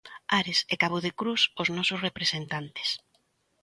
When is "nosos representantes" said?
1.77-2.89